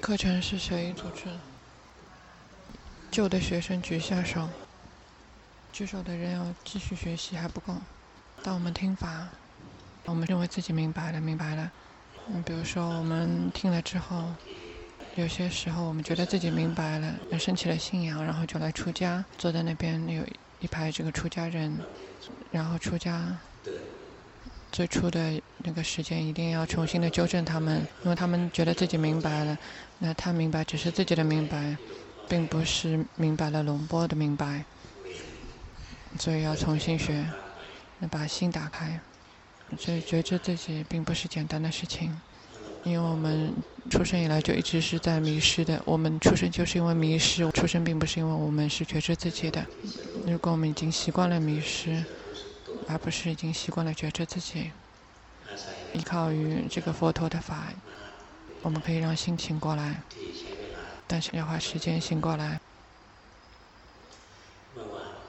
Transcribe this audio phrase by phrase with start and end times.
[0.00, 1.26] 课程是谁组织？
[3.10, 4.48] 旧的学生举下手，
[5.72, 7.74] 举手的人要继续学习还不够。
[8.42, 9.28] 当我们听法，
[10.04, 11.70] 我们认为自己明白了，明白了。
[12.28, 14.32] 嗯，比如说我们听了之后，
[15.16, 20.24] 有些时候我们觉得自己明白了，升起了信仰，然后就来出家，坐在那边有
[20.60, 21.76] 一排这个出家人，
[22.50, 23.36] 然后出家。
[24.74, 29.56] 最初的那个时间一定要重新的纠正他们，因为他们觉得自己明白了，
[30.00, 31.76] 那他明白只是自己的明白。
[32.26, 34.64] 并不是明白了龙波的明白，
[36.18, 37.22] 所以要重新学，
[37.98, 38.98] 那把心打开。
[39.78, 42.18] 所以觉知自己并不是简单的事情，
[42.82, 43.52] 因为我们
[43.90, 45.82] 出生以来就一直是在迷失的。
[45.84, 49.62] 我们出生就是因为迷失，出生并不是因为我们是觉知自己的。
[50.26, 52.02] 如果我们已经习惯了迷失，
[52.88, 54.70] 而不是已经习惯了觉知自己，
[55.92, 57.72] 依靠于这个佛陀的法，
[58.62, 60.02] 我们可以让心醒过来。
[61.06, 62.60] 但是要花时间醒过来。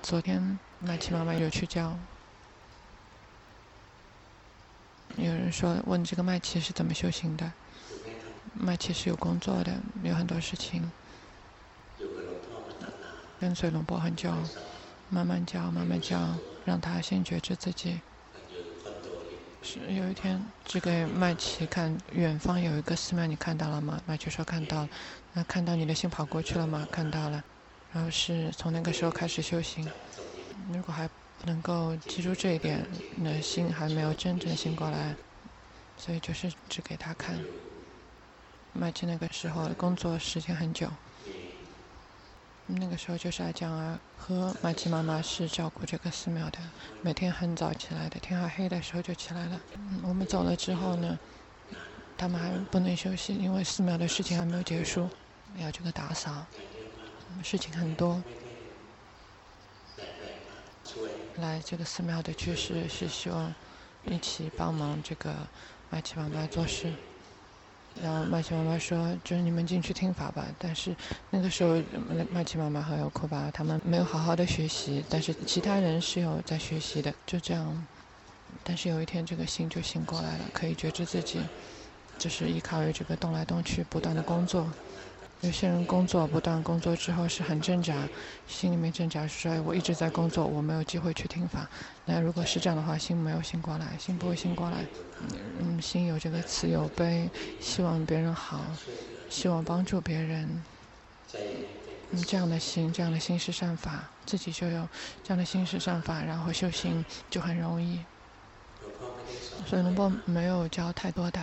[0.01, 1.97] 昨天麦琪妈妈有去教，
[5.17, 7.51] 有人说问这个麦琪是怎么修行的？
[8.53, 10.89] 麦琪是有工作的，有很多事情，
[13.39, 14.31] 跟随龙波很久，
[15.09, 18.01] 慢慢教，慢慢教，让他先觉知自己。
[19.61, 23.99] 是有一天，只给麦琪看远方有一个寺庙，你看到了吗？
[24.05, 24.89] 麦琪说看到了。
[25.33, 26.87] 那看到你的心跑过去了吗？
[26.91, 27.43] 看到了。
[27.93, 29.89] 然后是从那个时候开始修行。
[30.71, 35.15] 如果还不能够记住这一点，那心还没有真正醒过来。
[35.97, 37.39] 所以就是只给他看。
[38.73, 40.91] 麦琪那个时候工作时间很久。
[42.67, 46.57] 那个时候就是阿江啊和麦琪妈妈是照顾这个寺庙的，
[47.01, 49.61] 每天很早起来的，天还黑的时候就起来了。
[50.01, 51.19] 我们走了之后呢，
[52.17, 55.07] 他们还不能休息，因为寺庙的事情还没有结束，
[55.57, 56.45] 要这个打扫，
[57.43, 58.21] 事情很多。
[61.35, 63.53] 来这个寺庙的居士是希望
[64.05, 65.35] 一起帮忙这个
[65.91, 66.91] 麦琪妈妈做事。
[68.03, 70.95] 然后麦琪妈妈说：“就是你们进去听法吧。”但是
[71.29, 71.81] 那个时候，
[72.31, 77.13] 麦琪妈妈还有库巴他们没有好好的学习，但是其他人是有在学习的。
[77.25, 77.85] 就这样，
[78.63, 81.39] 但是有一天这个心就醒过来了，可以觉知自己，
[82.17, 84.69] 就是依靠于这个动来动去，不断的工作。
[85.41, 87.93] 有些人工作不断工作之后是很挣扎，
[88.47, 91.69] 心里面挣扎说：“我一直在工作，我没有机会去听法。”
[92.05, 94.77] 那如果是这样的话，心没有醒过来，心不会醒过来。
[95.59, 97.29] 嗯，心有这个慈有悲，
[97.59, 98.61] 希望别人好，
[99.29, 100.63] 希望帮助别人。
[102.11, 104.87] 嗯，这样的心，这样的心是善法，自己就有
[105.23, 107.99] 这样的心是善法，然后修行就很容易。
[109.67, 111.39] 所以龙波没有教太多的。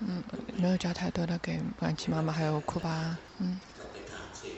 [0.00, 0.22] 嗯，
[0.56, 3.60] 没有教太多的给安琪妈妈还有库巴，嗯，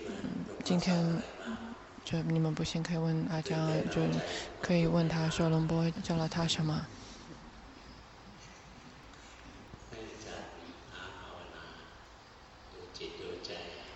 [0.07, 0.31] 嗯，
[0.65, 1.23] 今天
[2.05, 4.03] 就你们不信可以问阿江，就
[4.61, 6.87] 可以问他说龙波教了他什么？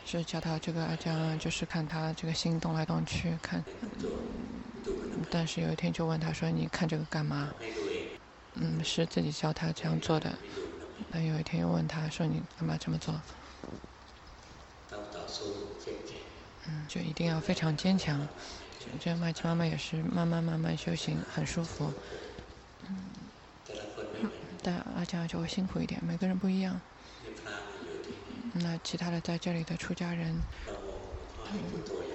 [0.07, 3.63] 是教他这个阿江，就是看他这个心动来动去看，
[5.29, 7.53] 但是有一天就问他说你看这个干嘛？
[8.55, 10.39] 嗯，是自己教他这样做的。
[11.11, 13.15] 那有一天又问他说：“你干嘛这么做？”
[16.67, 18.27] 嗯，就一定要非常坚强。
[19.01, 21.93] 这麦琪妈妈也是慢慢慢慢修行，很舒服。
[22.89, 23.11] 嗯，
[24.63, 26.81] 但阿江就会辛苦一点，每个人不一样。
[28.55, 30.35] 那其他的在这里的出家人，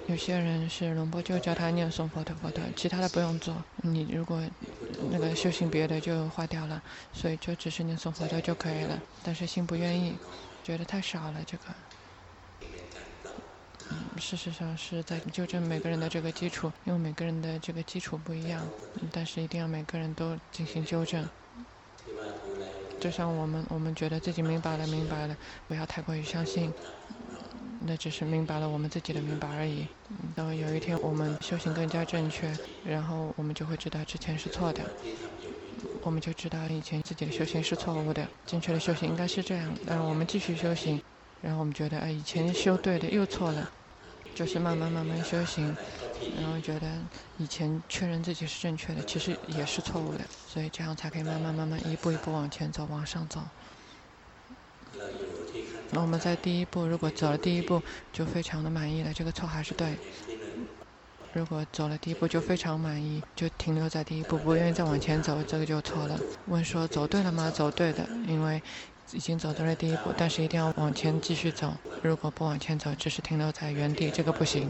[0.08, 3.56] 有些人是龙波就教他念诵佛陀佛陀，其他的不用做。
[3.84, 4.42] 你如果
[5.12, 6.82] 那个修行别的就坏掉了，
[7.14, 9.00] 所以就只是念诵佛陀就可以了。
[9.24, 10.16] 但是心不愿意，
[10.64, 11.64] 觉得太少了这个。
[14.20, 18.68] 事实上是在纠正每个人的这个基础，因为每个人的这个基础不一样，
[19.12, 21.28] 但是一定要每个人都进行纠正。
[23.00, 25.38] 就像我们，我们觉得自己明白了，明白了，
[25.68, 26.74] 不要太过于相信，
[27.82, 29.88] 那只是明白了我们自己的明白而已。
[30.36, 34.84] 等有一天我们修行更加正确，然后我们就会知道之前是错的，
[36.02, 39.74] 我们就知道以前自己的修行是错误的，正确的修行应该是这样。
[39.86, 41.02] 然后我们继续修行，
[41.42, 43.72] 然后我们觉得哎，以前修对的又错了，
[44.36, 45.76] 就是慢慢慢慢修行。
[46.38, 46.88] 然后觉得
[47.38, 53.42] 以前确认自己是正确的，其实也是错误的，所以这样才可以慢慢慢慢一步一步往前走，往上走。
[55.92, 57.82] 那我们在第一步，如果走了第一步
[58.14, 59.98] 就非常的满意了，这个错还是对。
[61.34, 66.20] 如果走了第一步就非常满意，就停留在第一步，不愿意再往前走，这个就错了。
[66.48, 67.52] 问说走对了吗？
[67.52, 68.62] 走对的，因为
[69.12, 71.74] 已经走到了第一步，但是一定要往前继续走。
[72.02, 74.70] 如果不往前走，只是停留在原地，这个不行。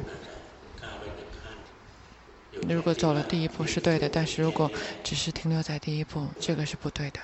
[2.67, 4.69] 如果走了第一步是对的，但是如果
[5.01, 7.19] 只是停留在第一步，这个是不对的。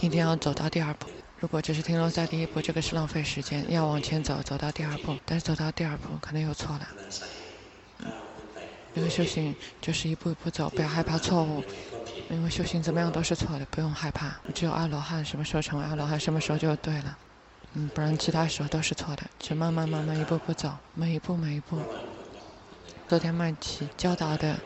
[0.00, 1.08] 一定要走到第二步。
[1.44, 3.70] 如果只是停留在第一步，这个是浪费时间。
[3.70, 6.88] 要往前走，走到第二步，但是走到第二步可能又错了。
[8.94, 11.62] 因为修行就是一步一步走，不要害怕错误。
[12.30, 14.34] 因为修行怎么样都是错的，不用害怕。
[14.54, 17.18] 只有阿罗汉什么时候成为阿罗汉，什么时候就对了。
[17.74, 19.24] 嗯，不然其他时候都是错的。
[19.38, 21.78] 只慢慢慢慢一步步走，每一步每一步。
[23.06, 24.56] 昨天麦琪教导的，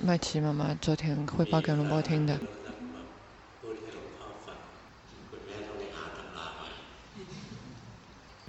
[0.00, 2.40] 麦琪妈妈昨天汇报给龙波听的。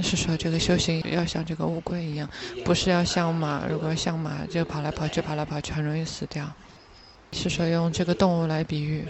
[0.01, 2.30] 是说这个修行要像这个乌龟一样，
[2.65, 3.68] 不是要像马。
[3.68, 6.51] 如果像马，就跑来跑去，跑来跑去，很容易死掉。
[7.33, 9.06] 是说用这个动物来比喻，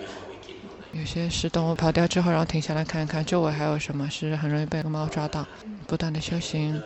[0.94, 5.46] 有些是动物跑掉之后，然后停下来看一看周围还有什么，是很容易被猫抓到。
[5.88, 6.82] 不断的修行，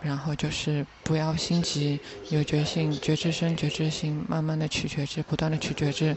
[0.00, 1.98] 然后就是不要心急，
[2.30, 6.16] 有觉性，觉知身，觉知心，慢慢的去觉知，不断的去觉知。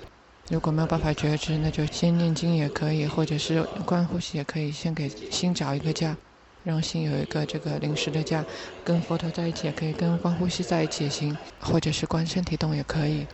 [0.50, 6.16] 如果没有办法觉知，那就先念经也可以，或者是观呼吸也可以，先给心找一个家。
[6.66, 8.44] 让心有一个这个临时的家，
[8.84, 13.26] 跟佛陀在一起也可以，跟观呼吸在一起也行，或者是观身体动也可以。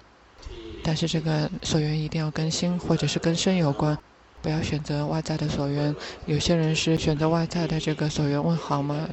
[0.83, 3.97] 但是这个所缘一定要跟心或者是跟身有关，
[4.41, 5.95] 不要选择外在的所缘。
[6.25, 9.07] 有些人是选择外在的这个所缘，问好吗？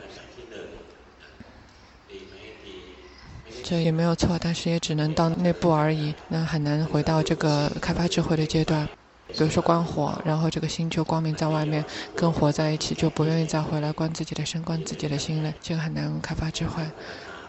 [3.63, 8.89] 这也没有错，但是也只能到内部而已，那很难回到这个开发智慧的阶段。
[9.29, 11.85] 比如说观火，然后这个心就光明在外面，
[12.17, 15.53] 跟火在一起，就不愿意再回来观自己的身、观自己的心了。
[15.61, 16.83] 这个很难开发智慧。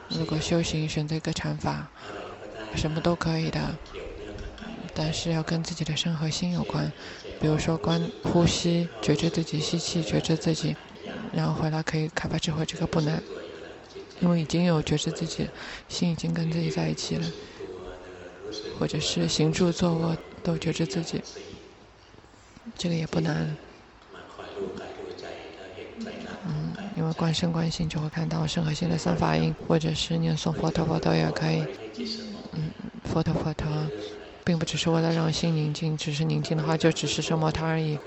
[0.10, 1.90] 如果修行选择一个禅法，
[2.76, 3.78] 什么都可以的，
[4.94, 6.92] 但是要跟自己的身和心有关。
[7.40, 10.76] 比如说观呼吸，觉知自己吸气，觉知自己，
[11.32, 13.24] 然后回来可以开发智慧，这个不难，
[14.20, 15.50] 因为已经有觉知自己，
[15.88, 17.26] 心已经跟自己在一起了，
[18.78, 21.22] 或者是行住坐卧都觉知自己。
[22.76, 23.56] 这个也不难，
[26.48, 31.64] 嗯，因为观身观心就会看到身和心的三法印，或者是念诵佛陀佛陀也可以，
[32.54, 32.72] 嗯，
[33.04, 33.68] 佛陀佛陀，
[34.44, 38.00] 并不只是为了让心宁静，只是宁静的话就只是奢摩他而已。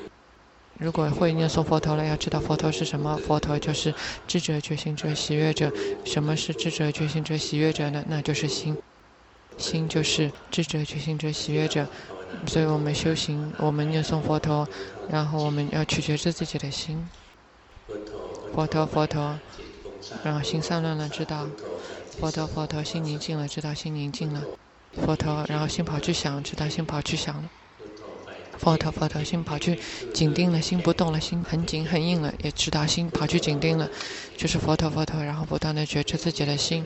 [0.78, 3.94] 如果会念诵佛陀了，要知道佛陀是什么，佛陀就是
[4.26, 5.70] 智者、觉醒者、喜悦者。
[6.04, 8.02] 什么是智者、觉醒者、喜悦者呢？
[8.08, 8.76] 那就是心，
[9.58, 11.86] 心就是智者、觉醒者、喜悦者。
[12.46, 14.68] 所以我们修行，我们念诵佛陀，
[15.08, 17.08] 然后我们要去觉知自己的心。
[18.54, 19.38] 佛陀佛陀，
[20.24, 21.46] 然后心散乱了，知道
[22.18, 24.42] 佛陀佛陀，心宁静了，知道心宁静了。
[25.04, 27.48] 佛陀，然后心跑去想，知道心跑去想了。
[28.58, 29.78] 佛陀佛陀，心跑去
[30.12, 33.88] 紧盯了，心不动了，心很紧很硬了，也知道心跑去紧盯了，
[34.36, 36.84] 就是佛陀佛陀，然后不断的觉知自己的心，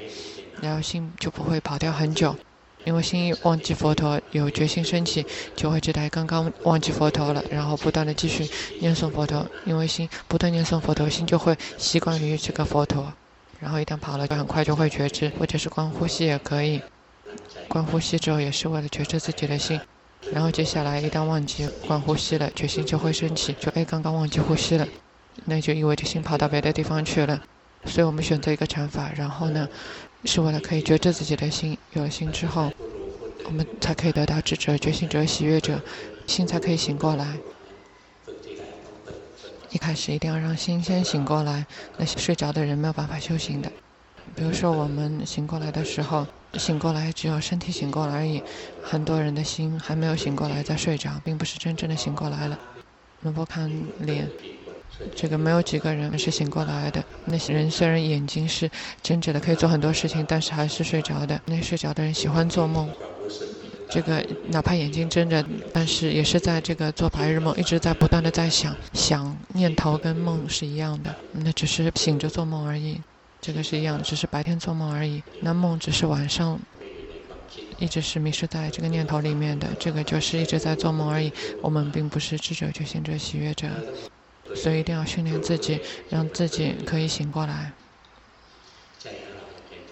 [0.63, 2.37] 然后心就不会跑掉很久。
[2.87, 8.49] 因为心忘记佛陀，有决心升起，就会知道刚刚忘记佛陀了，然后不断的继续
[8.79, 9.44] 念诵佛陀。
[9.65, 13.12] 因为心不断念诵佛陀，心就会习惯于这个佛陀，
[13.59, 16.81] 然后一旦跑了，就很快就会觉知，或者是观呼吸也可以。
[17.67, 19.81] 观呼吸之后也是为了觉知自己的心，
[20.33, 24.87] 然后接下来一旦忘记观呼吸了，决心就会升起，就哎刚刚忘记呼吸了，
[25.47, 27.43] 那就意味着心跑到别的地方去了。
[27.87, 29.69] 所以我们选择一个禅法，然后呢，
[30.25, 32.71] 是为了可以觉知自己的心，有了心之后，
[33.45, 35.81] 我们才可以得到智者、觉醒者、喜悦者，
[36.26, 37.37] 心才可以醒过来。
[39.71, 41.66] 一开始一定要让心先醒过来，
[41.97, 43.71] 那些睡着的人没有办法修行的。
[44.35, 48.43] 比如说我们醒过来的时候，醒过来只有身体醒过来而已，
[48.83, 52.59] 很多人的心还没有醒过来，在睡着，并不是真正的醒过来了。
[53.21, 54.28] 能不看脸。
[55.15, 57.03] 这个没有几个人是醒过来的。
[57.25, 58.71] 那些人虽然眼睛是
[59.03, 61.41] 睁着的，可以做很多事情，但是还是睡着的。
[61.47, 62.88] 那睡着的人喜欢做梦。
[63.88, 71.15] 这个哪怕眼睛睁着，但是也是在这个做白日梦，一直在不断的在想，想念头跟梦是一样的。
[71.31, 73.00] 那只是醒着做梦而已，
[73.41, 75.23] 这个是一样，只是白天做梦而已。
[75.41, 76.59] 那梦只是晚上，
[77.79, 79.69] 一直是迷失在这个念头里面的。
[79.79, 81.33] 这个就是一直在做梦而已。
[81.62, 83.69] 我们并不是智者、觉醒者、喜悦者。
[84.55, 87.73] 所以一定要训练自己，让自己可以醒过来。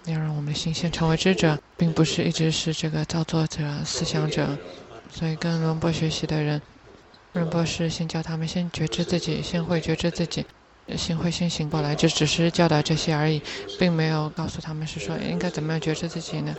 [0.05, 4.57] 要让我们的心先成为知者，并不是一直是这个造作者、思想者。
[5.11, 6.61] 所以跟仁波学习的人，
[7.33, 10.45] 仁波是先教他们先觉知自己，先会觉知自己，
[10.95, 13.41] 先会先醒过来，就只是教导这些而已，
[13.79, 16.55] 并没有告诉他们是说应该怎么样觉知自己呢？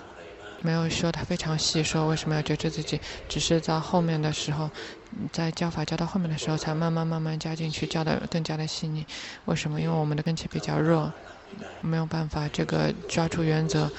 [0.63, 4.71] 没有说的非常细，说为什么要觉知自己，只是在后面的时候，
[5.33, 9.07] 在教法教到后面的时候，才慢慢慢慢加进去，教的更加的细腻。
[9.45, 9.81] 为什么？
[9.81, 11.13] 因为我们的根基比较弱，
[11.81, 13.91] 没有办法这个抓住原则，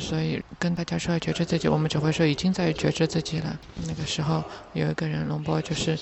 [0.00, 3.58] 所以跟大家说要觉知自己，我们只会说已经在觉知自己了。
[3.86, 5.98] 那个时候有一个人龙波就是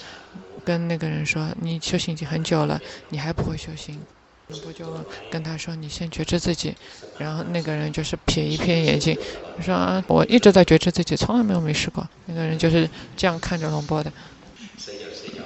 [0.64, 4.00] 跟那个人说，你修行已经很久了，你还不会修行。
[4.54, 4.84] 不就
[5.28, 6.74] 跟他说，你先觉知自己，
[7.18, 9.16] 然后那个人就是撇一片眼睛，
[9.60, 12.06] 说啊，我一直在觉知自己，从来没有迷失过。
[12.26, 14.12] 那个人就是这样看着龙波的，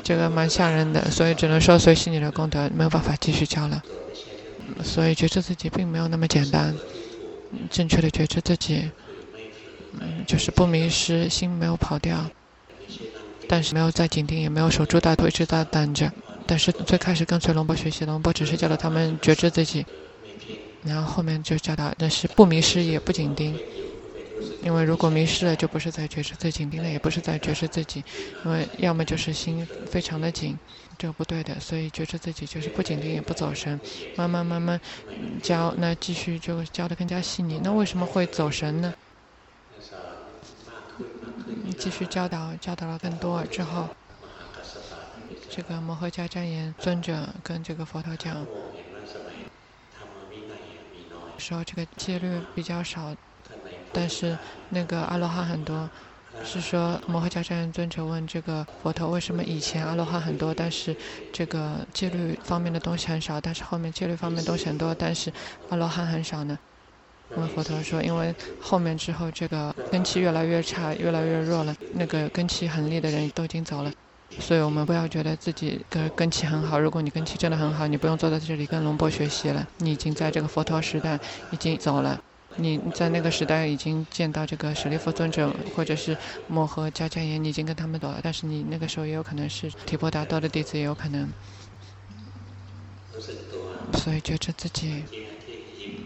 [0.03, 3.83] 这个蛮吓人的，所以只能说随喜你的功德，没有办法继续教了。
[4.85, 6.79] 所以觉知自己并没有那么简单，
[7.71, 8.91] 正确的觉知自己，
[9.99, 12.31] 嗯，就是不迷失，心没有跑掉，
[13.49, 16.13] 但是没有在紧盯，也没有守株待兔，一直在等着。
[16.51, 19.87] 但是最开始跟随龙波学习，龙波只是教导他们觉知自己，
[20.85, 23.57] 然后后面就教导但是不迷失也不紧盯，
[24.65, 28.05] 因为如果迷失了，就不是在觉知自己；紧盯了，也不是在觉知自己，
[28.45, 30.59] 因为要么就是心非常的紧，
[30.99, 31.61] 这个不对的。
[31.61, 33.81] 所以觉知自己就是不紧盯也不走神，
[34.17, 34.81] 慢慢慢慢
[35.41, 37.61] 教，那继续就教的更加细腻。
[37.63, 38.93] 那为什么会走神呢？
[41.79, 43.89] 继续教导，教导了更多之后。
[45.49, 48.47] 这个摩诃迦旃延尊者跟这个佛陀讲，
[51.39, 53.15] 说这个戒律比较少，
[53.93, 54.37] 但是
[54.69, 55.89] 那个阿罗汉很多。
[56.45, 60.97] 是说摩诃迦旃延尊者问这个佛陀，为什么以前阿罗汉很多，但是
[61.33, 65.31] 这个戒律方面的东西很少，但是后面戒律方面东西很多，但是
[65.71, 66.57] 阿罗汉很少呢？
[67.37, 73.93] 问佛陀说，因为后面之后这个根气越来越差，越来越弱了，那个根气很利的人都已经走了。
[74.39, 76.79] 所以我们不要觉得自己的根器很好。
[76.79, 79.67] 如果你根器真的很好，你不用坐在这里跟龙波学习了。
[79.79, 81.19] 你已经在这个佛陀时代
[81.51, 82.23] 已经走了，
[82.57, 88.21] 你在那个时代已经见到这个舍利弗尊者或者是摩诃迦旃延，你已经跟他们走了。
[88.23, 91.29] 但是你那个时候也有可能是提婆达多的弟子，也有可能。
[93.95, 95.03] 所以觉知自己，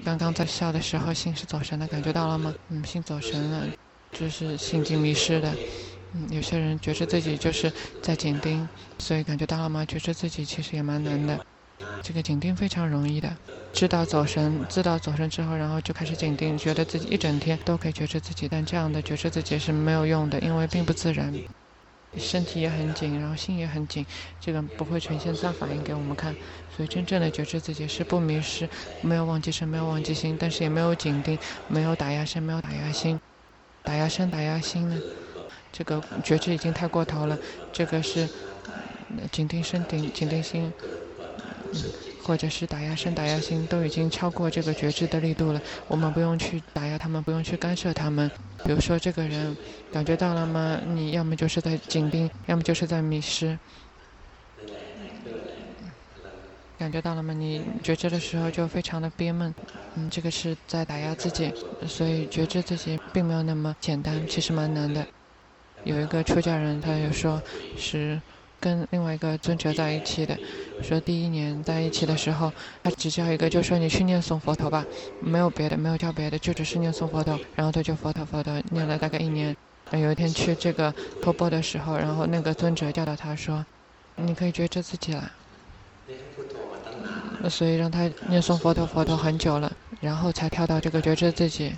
[0.03, 2.53] 刚刚在笑的时候心是走神的，感觉到了吗？
[2.71, 3.67] 嗯，心走神了，
[4.11, 5.53] 就是心经迷失的。
[6.15, 8.69] 嗯，有些人觉知自己就是在紧盯，
[8.99, 9.85] 所以感觉到了吗？
[9.85, 11.45] 觉知自己其实也蛮难的。
[12.01, 13.37] 这个紧盯非常容易的，
[13.73, 21.35] 知道走神，知道走神之后，然后就开始紧盯，觉得自己一整天都可以觉知自己，但这样的觉知自己是没有用的，因为并不自然。
[22.17, 24.07] 身体也很紧，然后心也很紧，
[24.39, 26.33] 这个不会呈现自然反应给我们看。
[26.77, 28.69] 所以真正的觉知自己是不迷失，
[29.01, 33.21] 没有忘记身，没有忘记心，但是也没有紧盯，没有打压身，没有打压心，
[33.83, 35.03] 打压身，打压心呢？
[35.77, 37.37] 这个觉知已经太过头了，
[37.73, 38.29] 这个是
[39.33, 40.73] 紧盯身顶、紧盯心，
[42.23, 45.61] 或者是打压身、打压心，都已经超过这个觉知的力度了。
[45.89, 48.31] 我们不用去打压他们，不用去干涉他们。
[48.65, 49.57] 比如说，这个人
[49.93, 50.81] 感觉到了吗？
[50.87, 53.59] 你要么就是在紧盯，要么就是在迷失。
[56.79, 57.33] 感觉到了吗？
[57.33, 59.53] 你觉知的时候就非常的憋闷，
[59.97, 61.53] 嗯，这个是在打压自己，
[61.89, 65.05] 所以觉知自己并没有那么简单，其实蛮难的。
[65.85, 67.41] 有一个出家人，他就说
[67.77, 68.21] 是
[68.59, 70.37] 跟另外一个尊者在一起的。
[70.83, 74.85] 说第一年在一起的时候，他只教一个，就说你去念诵佛头吧，
[75.21, 77.39] 没有别的，没有教别的，就只是念诵佛头。
[77.55, 79.57] 然后他就佛头佛头念了大概一年。
[79.93, 83.65] 有一天去这个托钵的时候，然后那个尊者教导他说，
[84.17, 85.31] 你可以觉知自己了。
[87.51, 91.75] 所以让他念诵佛头佛头很久了，然后才跳到这个觉知自己。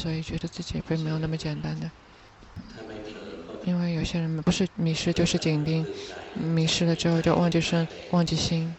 [0.00, 1.90] 所以觉得自己并没有那么简单的，
[3.66, 5.86] 因为有些人不是迷失就是紧盯，
[6.32, 8.74] 迷失了之后就忘记身忘记心，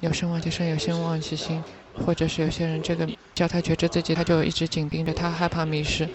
[0.00, 6.06] 有身忘记身，有心忘记心，或者是有些人这个叫他觉知自己，他就一直紧盯着，他害怕迷失，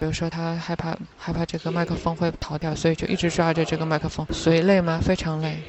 [0.00, 4.98] 比如说他害怕害怕这个麦克风会逃掉，所以就一直抓着这个麦克风，所以累吗？
[5.00, 5.62] 非常累。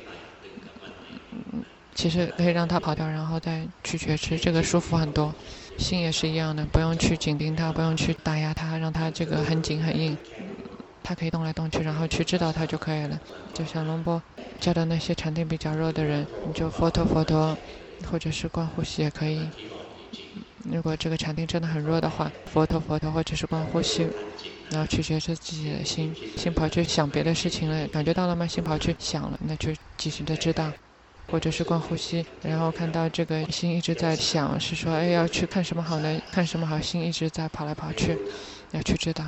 [1.93, 5.31] 其实可以让他跑掉，然后再去觉知，这个舒服很多。
[5.77, 10.17] 心也是一样的，不用去紧盯它，不用去打压它，让它这个很紧很硬，
[11.03, 13.19] 它可以动来动去，然后去知道它就可以了。
[13.53, 14.21] 就像龙波
[14.59, 17.57] 教的那些禅定比较弱的人，你就佛陀佛陀，
[18.09, 19.49] 或者是观呼吸也可以。
[20.71, 24.07] 如果这个禅定真的很弱的话，佛陀佛陀或者是观呼吸，
[24.69, 28.47] 然后去觉知自己的心，心跑去想别的事情了，感觉到了吗？
[28.47, 30.71] 心跑去想了，那就继续的知道。
[31.27, 36.21] 或者是观呼吸，然后看到这个心一直在想，是说，哎，要去看什么好呢？
[36.31, 36.79] 看什么好？
[36.79, 38.17] 心一直在跑来跑去，
[38.71, 39.25] 要去知道，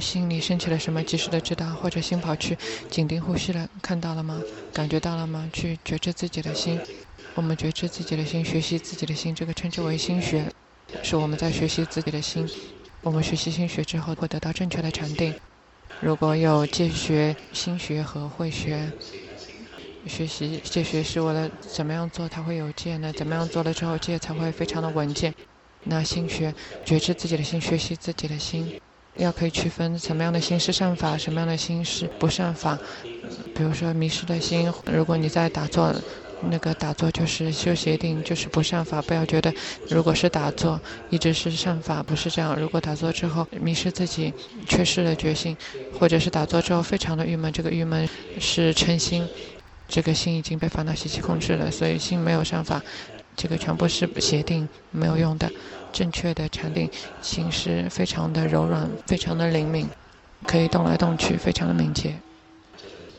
[0.00, 1.66] 心里升起了什么，及时的知道。
[1.74, 2.56] 或者心跑去
[2.90, 4.40] 紧盯呼吸了，看到了吗？
[4.72, 5.48] 感觉到了吗？
[5.52, 6.80] 去觉知自己的心，
[7.34, 10.50] 我们觉知自己的心，学习自己的心，这个称之为心学，
[11.02, 12.48] 是我们在学习自己的心。
[13.02, 15.32] 我们学习心学之后，会得到正确的禅定。
[16.00, 18.90] 如果有戒学、心学和慧学，
[20.08, 23.12] 学习戒学是我的怎么样做，它会有戒呢？
[23.12, 25.34] 怎么样做了之后，戒才会非常的稳健。
[25.84, 28.80] 那心学，觉知自己的心，学习自己的心，
[29.16, 32.78] 要可以区分什么样的心是善法，什么样的心是不善法。
[33.54, 35.94] 比如说迷失的心，如果你在打坐。
[36.40, 39.02] 那个打坐就是修邪定，就是不善法。
[39.02, 39.52] 不要觉得，
[39.90, 42.56] 如果是打坐，一直是善法，不是这样。
[42.56, 44.32] 如果打坐之后迷失自己，
[44.64, 45.56] 缺失了决心，
[45.98, 49.26] 或者是打坐之后非常的郁闷，这个郁闷是嗔心，
[49.88, 52.82] 这个心已经被烦恼习气控制了，所以心没有上法，
[53.34, 55.50] 这个全部是邪定，没有用的。
[55.90, 56.90] 正确的禅定，
[57.22, 59.88] 心是非常的柔软，非常的灵敏，
[60.46, 62.14] 可以动来动去，非常的敏捷。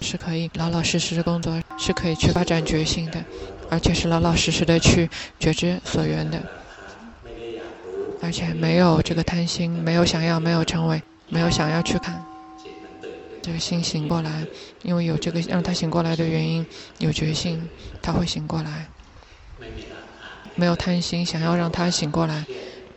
[0.02, 3.22] 是可以老老实实的工作，是可以去发展觉性的，
[3.70, 5.10] 而且是老老实实的去
[5.40, 6.40] 觉知所缘的，
[8.22, 12.24] 而且没有这个贪心，没有想要，没有成为，没有想要去看，
[13.42, 14.46] 这个心醒过来，
[14.84, 16.66] 因为有这个让他醒过来的原因，
[16.98, 17.68] 有觉性，
[18.02, 18.88] 他会醒过来，
[20.56, 22.46] 没有贪心，想要让他醒过来。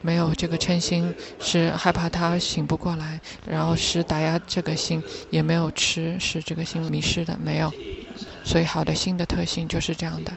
[0.04, 7.72] 没有这个嗔心，是害怕他醒不过来，然后是打压这个心，也没有吃使这个心迷失的，没有。
[8.42, 10.32] 所以好的心的特性就是这样的，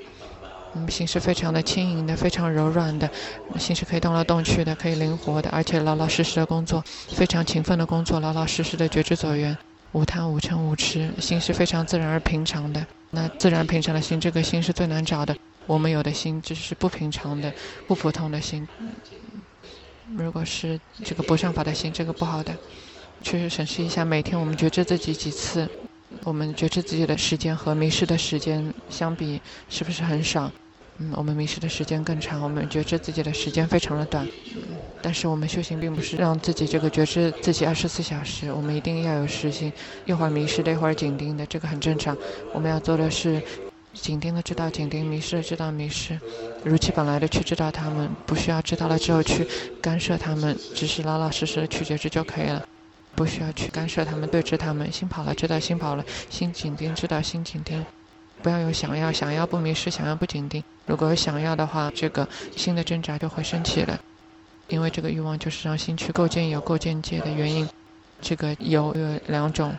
[0.76, 3.10] 嗯，心是非常的轻盈的，非常柔软的，
[3.58, 9.58] 心是可以动来动去的，可以灵活的，而且老老实实的工作，非常勤奋的工作，老老实实的觉知所缘，
[9.96, 12.86] 无贪无嗔无痴，心是非常自然而平常的。
[13.12, 15.34] 那自然平常的心，这个心是最难找的。
[15.66, 17.54] 我们有的心只是不平常的、
[17.88, 18.68] 不普通的心。
[20.18, 22.54] 如果是这个不善法的心，这个不好的，
[23.22, 25.66] 去审视一下，每天我们觉知自己几次，
[26.26, 30.52] 我们觉知自己的时间和迷失的时间相比，是不是很少？
[30.98, 34.28] 嗯，我们迷失的时间更长，我们觉知自己的时间非常的短。
[35.06, 39.72] 但是我们修行并不是让自己这个觉知自己二十四小时，我们一定要有时性，
[40.06, 42.18] 一会儿迷失的，一会儿紧盯的，这个很正常。
[42.52, 43.40] 我们要做的是。
[43.94, 46.20] 紧盯的知道紧盯，迷失的知道迷失，
[46.66, 49.48] 如其本来的去知道他们，不需要知道了之后去
[49.82, 52.68] 干涉他们，只是老老实实的去觉知就可以了，
[53.16, 54.92] 不需要去干涉他们，对峙他们。
[54.92, 57.86] 心跑了知道心跑了，心紧盯知道心紧盯，
[58.42, 60.62] 不要有想要，想要不迷失，想要不紧盯。
[60.86, 63.98] 如果有想要的话，这个心的挣扎就会升起了，
[64.68, 67.68] 因为这个欲望就是让心去构建有构建界的原因。
[68.22, 69.76] 这个有有两种。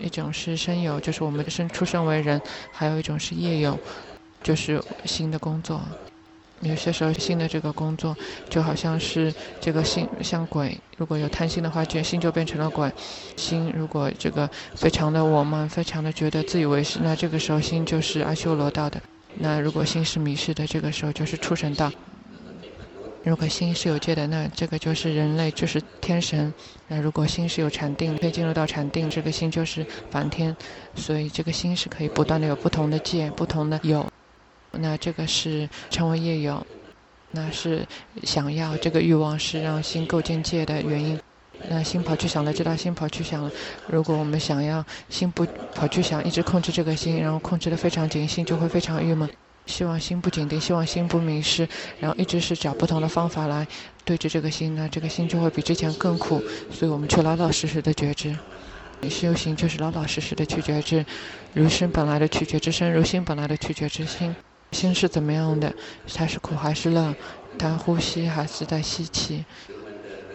[0.00, 2.36] 一种是身有，就是我们的生出生为人；
[2.72, 3.78] 还有一种是业有，
[4.42, 5.80] 就是新的工作。
[6.60, 8.16] 有些时候，新的这个工作
[8.48, 12.90] 就好像是这个心像鬼，如果有贪心的话，就心就变成了鬼。
[13.36, 19.00] 心如果这个非常的我们，非常的觉得自以为是，那这个时候心就是阿修罗道的。
[19.36, 21.92] 那如果心是迷失的，这个时候就是畜生道。
[23.24, 26.52] 如果心是有界的，那这个就是人类，就是天神。
[26.88, 30.56] 那如果心是有禅定，可以进入到禅定，这个心就是梵天。
[30.96, 34.04] 所以这个心是可以不断的有不同的界，不同的有。
[34.72, 36.66] 那这个是称为业有，
[37.30, 37.86] 那是
[38.24, 41.20] 想要这个欲望是让心构建界的原因。
[41.68, 43.50] 那心跑去想了，知道心跑去想了。
[43.86, 49.30] 如果我们想要心不跑去想，一直控制这个心，然后控制的非常紧，心就会非常郁闷。
[49.66, 51.68] 希望心不紧盯，希望心不迷失，
[52.00, 53.66] 然后一直是找不同的方法来
[54.04, 56.42] 对治这个心呢，这个心就会比之前更苦。
[56.70, 58.36] 所以我们去老老实实的觉知，
[59.08, 61.04] 修行就是老老实实的去觉知，
[61.54, 64.34] 如心本来的去觉知身，如心本来的去觉知心。
[64.72, 65.72] 心是怎么样的？
[66.14, 67.14] 它是苦还是乐？
[67.58, 69.44] 它呼吸还是在吸气？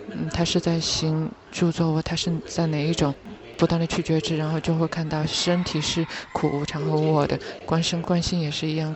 [0.09, 3.13] 嗯，它是在行住坐卧，它是在哪一种？
[3.57, 8.95] 不断的去觉知，然后就会看到身体是苦无常和无我的，观身观心也是一样。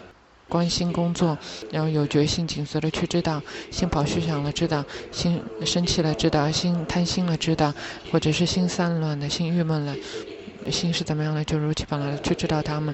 [0.52, 1.38] 关心工作，
[1.72, 7.74] 然后有决心紧随的去知道，心跑去想了知道，心生气了知道，心贪心了知道，
[8.12, 9.96] 或者是心散乱了心郁闷了，
[10.70, 12.94] 心是怎么样的，就如其本来去知道他们。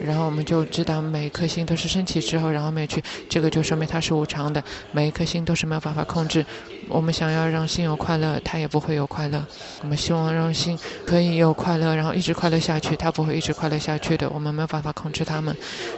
[0.00, 6.44] 然后我们就知道每一颗心都是升起之后，然后灭去，这个就说明它是无常的，每一颗心都是没有办法控制。
[6.88, 9.44] 我们想要让心有快乐，它也不会有快乐。
[9.82, 14.28] 我们希望让心可以有快乐，然后一直快乐下去，它不会一直快乐下去的。
[14.30, 15.54] 我们没有办法控制它们。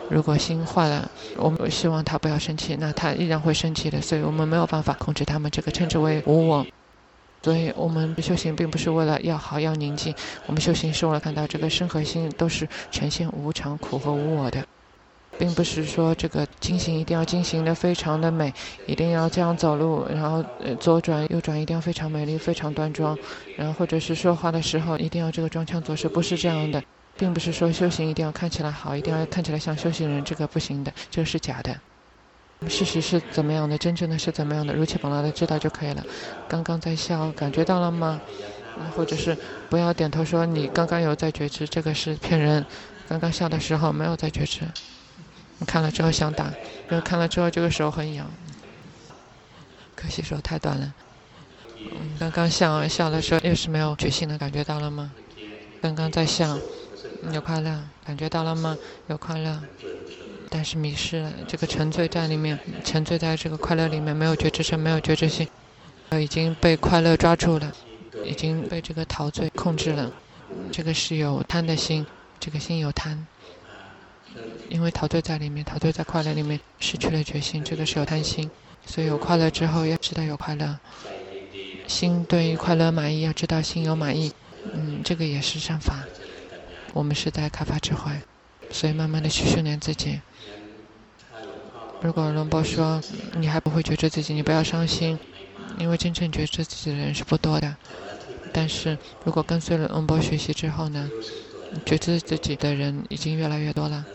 [0.08, 4.00] 如果心坏了，我们希望它不要生气，那它依然会生气的。
[4.00, 6.66] 所以我们没有办法控制它们，这个称之为无我。
[7.42, 10.14] 所以我们修行并不是为了要好要宁静，
[10.46, 14.64] 我们修行是为了看到这个身和心都是呈现无常、苦和无我的，
[15.38, 18.52] 并不是说这个经行一定要经行的非常的美，
[18.86, 20.44] 一定要这样走路，然后
[20.78, 23.16] 左转右转一定要非常美丽、非常端庄，
[23.56, 26.82] 然后或者是说话的时候一定要这个装腔作势，不是这样的。
[27.16, 31.78] 并不是说修行一定要看起来好，一定要看起来像修行人，这个不行的，这个是假的。
[32.68, 33.78] 事实是怎么样的？
[33.78, 34.74] 真正的是怎么样的？
[34.74, 36.04] 如切本来的知道就可以了。
[36.48, 38.20] 刚刚在笑，感觉到了吗？
[38.94, 39.36] 或者是
[39.68, 42.64] 不要点头说你刚刚有在觉知，这个是骗人。
[43.08, 44.60] 刚刚笑的时候没有在觉知。
[45.58, 46.46] 你看了之后想打，
[46.90, 48.30] 因为看了之后这个手很痒。
[49.94, 50.94] 可惜手太短了。
[52.18, 55.10] 刚刚笑笑的时候又是没有觉性的，感觉到了吗？
[55.80, 56.58] 刚刚在笑。
[57.32, 58.78] 有快乐，感觉到了吗？
[59.08, 59.60] 有快乐，
[60.50, 61.32] 但是迷失了。
[61.46, 65.48] 这个沉醉在里面，沉醉在这个快乐里面，没有觉知性，没有觉知性，
[66.20, 67.72] 已经被快乐抓住了，
[68.24, 70.12] 已经被这个陶醉控制了。
[70.72, 72.04] 这个是有贪的心，
[72.40, 73.24] 这个心有贪，
[74.68, 78.50] 因为陶醉在里面，陶醉在快乐里面，失去了决心，这个是有贪心。
[78.84, 80.78] 所以有快乐之后，要知道有快乐，
[81.86, 84.32] 心对于快乐满意，要知道心有满意，
[84.74, 86.00] 嗯，这个也是善法。
[86.92, 88.10] 我们是在开发智慧，
[88.72, 90.20] 所以慢慢的去训练自己。
[92.00, 93.02] 如果龙波说
[93.38, 95.18] 你还不会觉知自己，你不要伤心，
[95.76, 97.76] 因为真正觉知自己的人是不多的。
[98.52, 101.12] 但是如果跟随了龙波学习之后呢，
[101.84, 104.06] 觉知自己的人已经越来越多了。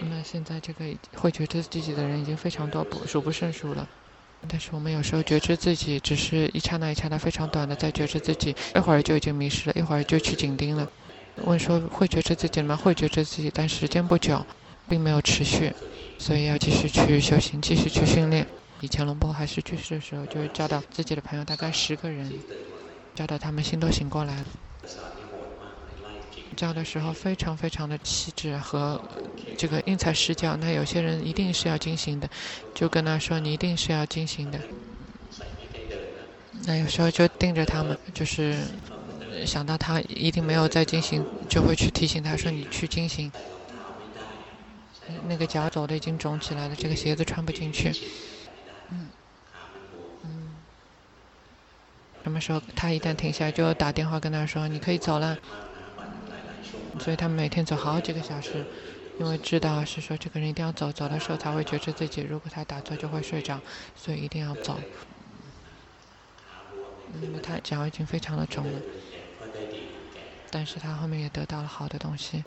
[0.00, 3.88] 那现在这个会觉知自己的人已经非常多，不数不胜数了。
[4.48, 10.90] 但是我们有时候觉知自己，只是一刹那一刹那非常短的在觉知自己，一会儿就已经迷失了，一会儿就去紧盯了。
[11.36, 12.76] 问说会觉知自己吗？
[12.76, 14.44] 会觉知自己，但时间不久，
[14.88, 15.72] 并没有持续，
[16.18, 18.46] 所以要继续去修行，继续去训练。
[18.80, 22.32] 以前龙波还是居士的时候，就教导自己的朋友大概十个人，
[23.14, 24.46] 教导他们心都醒过来了。
[26.54, 29.00] 教的时候非常非常的细致和
[29.56, 32.28] 这个因材施教，那有些人一定是要进行的，
[32.74, 34.58] 就跟他说你一定是要进行的。
[36.64, 38.56] 那有时候就盯着他们，就是
[39.46, 43.32] 想到他一定没有在进行，就会去提醒他说你去进行。
[45.28, 47.90] 那个脚走的已经肿起来了，这个鞋子穿不进去。
[48.90, 49.08] 嗯
[50.22, 50.54] 嗯。
[52.22, 55.38] 什么时候他一旦停下来，就打电话跟他说你可以走了。
[57.00, 58.64] 所以他每天走好几个小时，
[59.18, 62.20] 因为知道是说这个人一定要走，走的时候才会觉知自己。
[62.20, 63.60] 如果他打坐就会睡着，
[63.96, 64.78] 所以一定要走。
[67.20, 68.80] 因为他脚已经非常的肿了，
[70.50, 72.44] 但是他后面也得到了好的东西。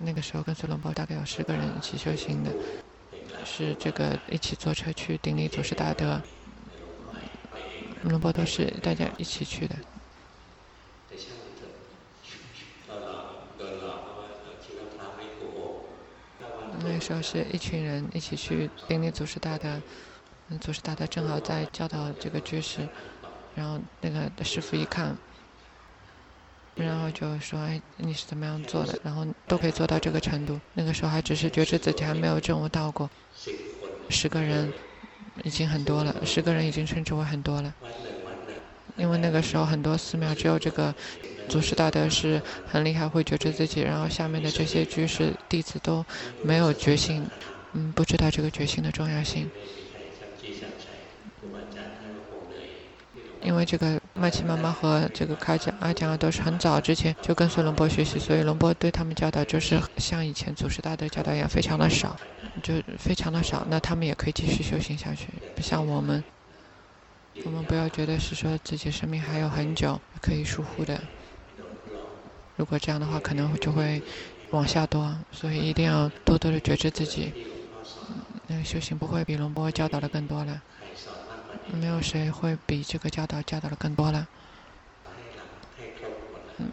[0.00, 2.50] 那个时候跟随龙波大概有十个人一起修行的，
[3.44, 6.20] 是这个一起坐车去顶礼祖师大德。
[8.04, 9.76] 龙波都是大家一起去的。
[16.84, 19.80] 那时候是一群人一起去顶礼祖师大德，
[20.60, 22.88] 祖师大德正好在教导这个居士，
[23.54, 25.16] 然后那个师傅一看，
[26.74, 28.98] 然后就说：“哎，你是怎么样做的？
[29.02, 30.60] 然后都可以做到这个程度。
[30.74, 33.08] 那个时候还只是觉知自己还没有证悟到过，
[34.08, 34.72] 十个人
[35.44, 37.74] 已经很多了，十个人已经称之为很多了，
[38.96, 40.94] 因为那个时候很多寺庙只有这个。”
[41.48, 46.06] 祖师大德是很厉害，会觉知自己，然后下面的这些居士弟子都
[46.40, 47.28] 没有觉醒，
[47.72, 49.50] 嗯，不知道这个觉醒的重要性。
[53.42, 62.16] 因为这个麦琪妈妈和这个卡讲阿讲都是很早之前就跟随龙波学习，所以龙波对他们教导就是像以前祖师大德教导一样，非常的少，
[62.62, 63.66] 就非常的少。
[63.68, 66.22] 那他们也可以继续修行下去，不像我们，
[67.44, 71.00] 我们不要觉得是说自己生命还有很久可以疏忽的。
[72.56, 74.00] 如果这样的话，可能就会
[74.50, 77.32] 往下多，所以一定要多多的觉知自己。
[78.46, 80.60] 那修行不会比龙波教导的更多了，
[81.66, 84.26] 没有谁会比这个教导教导的更多了。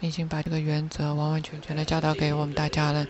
[0.00, 3.06] 已经把这个原则完完全全的教导给我们大家了。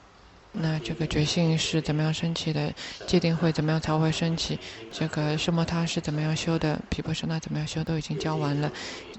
[0.52, 2.74] 那这个觉性是怎么样升起的？
[3.06, 4.58] 戒定慧怎么样才会升起？
[4.90, 6.80] 这个奢摩他是怎么样修的？
[6.88, 7.84] 毗婆舍那怎么样修？
[7.84, 8.72] 都已经教完了，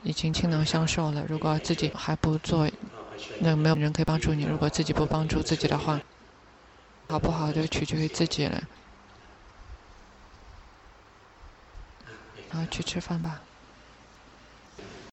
[0.04, 1.24] 已经倾囊相授了。
[1.30, 2.70] 如果自己还不做，
[3.40, 4.44] 那没有人可以帮助你。
[4.44, 6.02] 如果自己不帮助自己的话，
[7.08, 8.62] 好不好就取决于自己了。
[12.52, 13.51] 好，去吃饭吧。